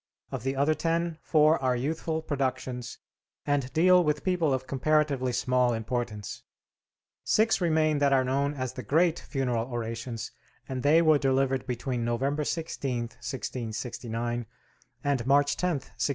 [0.31, 2.97] Of the other ten, four are youthful productions
[3.45, 6.41] and deal with people of comparatively small importance.
[7.23, 10.31] Six remain that are known as the great funeral orations,
[10.67, 14.47] and they were delivered between November 16th, 1669,
[15.03, 16.09] and March 10th, 1687.